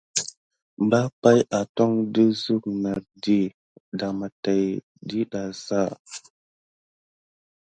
[0.85, 3.39] Mbar pay atondi de suk nà ka
[3.99, 5.81] dema tät didaza.